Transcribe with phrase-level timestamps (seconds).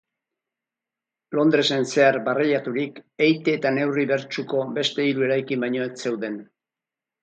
[1.39, 6.47] Londresen zehar barreiaturik eite eta neurri bertsuko beste hiru eraikin baino ez zeuden.